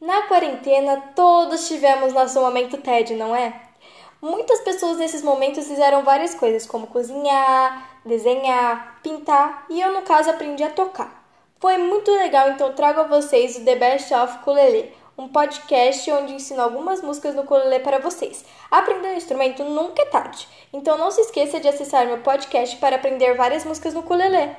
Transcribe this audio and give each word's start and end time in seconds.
Na 0.00 0.22
quarentena, 0.22 1.12
todos 1.14 1.68
tivemos 1.68 2.14
nosso 2.14 2.40
momento 2.40 2.78
TED, 2.78 3.14
não 3.16 3.36
é? 3.36 3.52
Muitas 4.22 4.60
pessoas 4.60 4.96
nesses 4.96 5.22
momentos 5.22 5.68
fizeram 5.68 6.02
várias 6.02 6.34
coisas, 6.34 6.66
como 6.66 6.86
cozinhar, 6.86 8.00
desenhar, 8.02 8.98
pintar, 9.02 9.66
e 9.68 9.78
eu, 9.78 9.92
no 9.92 10.00
caso, 10.00 10.30
aprendi 10.30 10.64
a 10.64 10.70
tocar. 10.70 11.22
Foi 11.58 11.76
muito 11.76 12.10
legal, 12.12 12.48
então 12.48 12.72
trago 12.72 13.00
a 13.00 13.08
vocês 13.08 13.58
o 13.58 13.64
The 13.66 13.76
Best 13.76 14.14
of 14.14 14.38
Ukulele, 14.38 14.90
um 15.18 15.28
podcast 15.28 16.10
onde 16.12 16.32
ensino 16.32 16.62
algumas 16.62 17.02
músicas 17.02 17.34
no 17.34 17.42
ukulele 17.42 17.80
para 17.80 17.98
vocês. 17.98 18.42
Aprender 18.70 19.08
um 19.08 19.16
instrumento 19.16 19.62
nunca 19.64 20.00
é 20.00 20.06
tarde, 20.06 20.48
então 20.72 20.96
não 20.96 21.10
se 21.10 21.20
esqueça 21.20 21.60
de 21.60 21.68
acessar 21.68 22.06
meu 22.06 22.22
podcast 22.22 22.74
para 22.78 22.96
aprender 22.96 23.34
várias 23.36 23.66
músicas 23.66 23.92
no 23.92 24.00
ukulele. 24.00 24.56